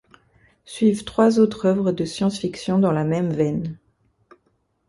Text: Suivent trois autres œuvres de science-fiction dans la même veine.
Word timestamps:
Suivent 0.65 1.03
trois 1.05 1.39
autres 1.39 1.67
œuvres 1.67 1.91
de 1.91 2.05
science-fiction 2.05 2.79
dans 2.79 2.91
la 2.91 3.03
même 3.03 3.31
veine. 3.31 3.77